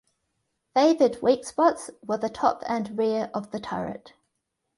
[0.73, 4.13] Favored weak spots were the top and rear of the turret.